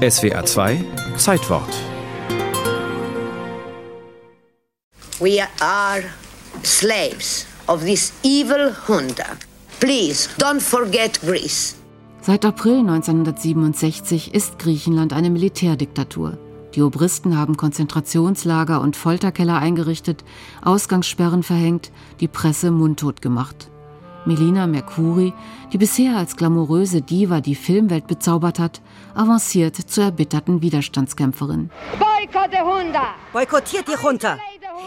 [0.00, 0.84] SWR 2
[1.18, 1.68] Zeitwort.
[5.20, 6.04] We are
[6.62, 9.36] slaves of this evil junta.
[9.78, 11.76] Please don't forget Greece.
[12.22, 16.38] Seit April 1967 ist Griechenland eine Militärdiktatur.
[16.74, 20.24] Die Obristen haben Konzentrationslager und Folterkeller eingerichtet,
[20.62, 23.70] Ausgangssperren verhängt, die Presse mundtot gemacht.
[24.26, 25.32] Melina Mercuri,
[25.72, 28.80] die bisher als glamouröse Diva die Filmwelt bezaubert hat,
[29.14, 31.70] avanciert zur erbitterten Widerstandskämpferin.
[31.98, 33.14] Boykott der Junta!
[33.32, 34.38] Boykottiert die Junta!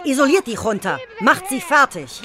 [0.05, 0.97] Isoliert die Junta!
[1.19, 2.21] Macht sie fertig!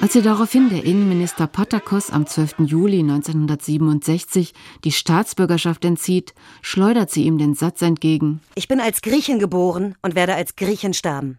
[0.00, 2.54] Als ihr daraufhin der Innenminister Patakos am 12.
[2.66, 8.40] Juli 1967 die Staatsbürgerschaft entzieht, schleudert sie ihm den Satz entgegen.
[8.56, 11.38] Ich bin als Griechin geboren und werde als Griechin sterben.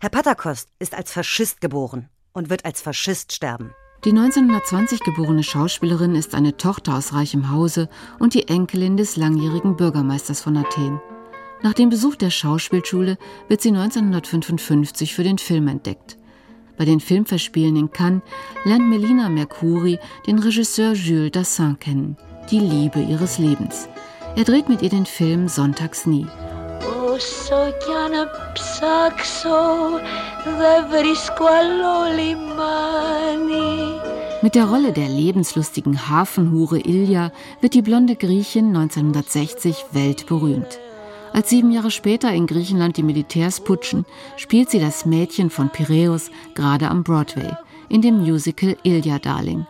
[0.00, 3.72] Herr Patakos ist als Faschist geboren und wird als Faschist sterben.
[4.04, 9.76] Die 1920 geborene Schauspielerin ist eine Tochter aus reichem Hause und die Enkelin des langjährigen
[9.76, 11.00] Bürgermeisters von Athen.
[11.62, 16.18] Nach dem Besuch der Schauspielschule wird sie 1955 für den Film entdeckt.
[16.76, 18.22] Bei den Filmverspielen in Cannes
[18.64, 22.16] lernt Melina Mercuri den Regisseur Jules Dassin kennen,
[22.50, 23.88] die Liebe ihres Lebens.
[24.36, 26.26] Er dreht mit ihr den Film Sonntags nie.
[27.15, 28.13] Όσο κι αν
[28.53, 29.59] ψάξω
[30.43, 33.99] δεν βρίσκω άλλο λιμάνι
[34.43, 40.79] Mit der Rolle der lebenslustigen Hafenhure Ilja wird die blonde Griechin 1960 weltberühmt.
[41.31, 44.05] Als sieben Jahre später in Griechenland die Militärs putschen,
[44.37, 47.51] spielt sie das Mädchen von Piräus gerade am Broadway
[47.87, 49.65] in dem Musical Ilja Darling.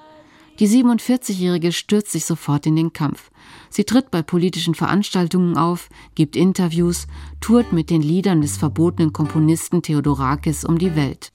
[0.59, 3.31] Die 47-Jährige stürzt sich sofort in den Kampf.
[3.69, 7.07] Sie tritt bei politischen Veranstaltungen auf, gibt Interviews,
[7.41, 11.31] tourt mit den Liedern des verbotenen Komponisten Theodorakis um die Welt.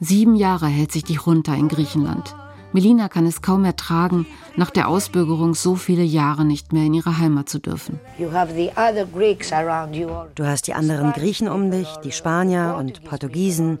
[0.00, 2.34] Sieben Jahre hält sich die Junta in Griechenland.
[2.72, 4.26] Melina kann es kaum ertragen,
[4.56, 7.98] nach der Ausbürgerung so viele Jahre nicht mehr in ihre Heimat zu dürfen.
[8.18, 8.32] Du
[10.46, 13.78] hast die anderen Griechen um dich, die Spanier und Portugiesen.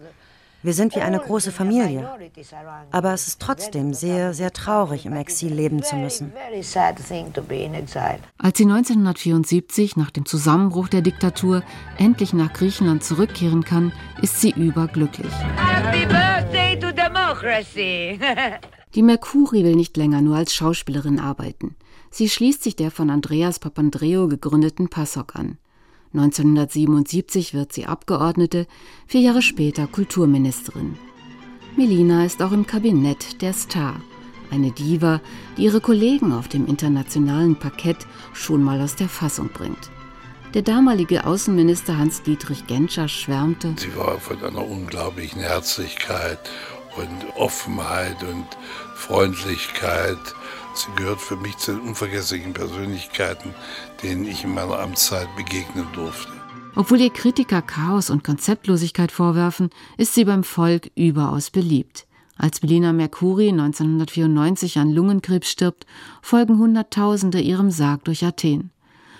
[0.62, 2.10] Wir sind wie eine große Familie.
[2.90, 6.32] Aber es ist trotzdem sehr, sehr traurig, im Exil leben zu müssen.
[8.38, 11.62] Als sie 1974 nach dem Zusammenbruch der Diktatur
[11.96, 15.32] endlich nach Griechenland zurückkehren kann, ist sie überglücklich.
[15.56, 18.18] Happy birthday to democracy!
[18.94, 21.76] Die Mercuri will nicht länger nur als Schauspielerin arbeiten.
[22.10, 25.58] Sie schließt sich der von Andreas Papandreou gegründeten PASOK an.
[26.14, 28.66] 1977 wird sie Abgeordnete,
[29.06, 30.96] vier Jahre später Kulturministerin.
[31.76, 34.00] Melina ist auch im Kabinett der Star,
[34.50, 35.20] eine Diva,
[35.56, 39.90] die ihre Kollegen auf dem internationalen Parkett schon mal aus der Fassung bringt.
[40.54, 43.74] Der damalige Außenminister Hans-Dietrich Genscher schwärmte.
[43.76, 46.38] Sie war von einer unglaublichen Herzlichkeit
[46.98, 48.46] und Offenheit und
[48.94, 50.18] Freundlichkeit.
[50.74, 53.54] Sie gehört für mich zu den unvergesslichen Persönlichkeiten,
[54.02, 56.32] denen ich in meiner Amtszeit begegnen durfte.
[56.76, 62.06] Obwohl ihr Kritiker Chaos und Konzeptlosigkeit vorwerfen, ist sie beim Volk überaus beliebt.
[62.36, 65.86] Als Belina Mercuri 1994 an Lungenkrebs stirbt,
[66.22, 68.70] folgen Hunderttausende ihrem Sarg durch Athen.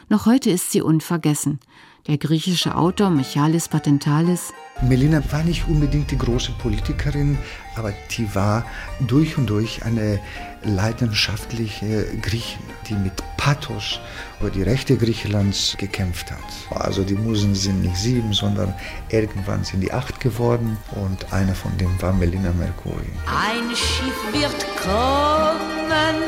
[0.09, 1.59] Noch heute ist sie unvergessen.
[2.09, 4.55] Der griechische Autor Michalis Patentalis.
[4.81, 7.37] Melina war nicht unbedingt die große Politikerin,
[7.77, 8.65] aber die war
[9.01, 10.19] durch und durch eine
[10.65, 14.01] leidenschaftliche Griechin, die mit Pathos
[14.41, 16.81] für die Rechte Griechenlands gekämpft hat.
[16.81, 18.73] Also die Musen sind nicht sieben, sondern
[19.11, 23.13] irgendwann sind die acht geworden und eine von denen war Melina Mercuri.
[23.27, 26.23] Ein Schiff wird kommen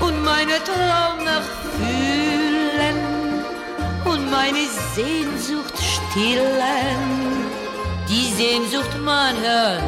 [0.00, 2.15] und meine Traum erfüllen und
[4.46, 7.46] meine Sehnsucht stillen.
[8.08, 9.82] Die Sehnsucht man hört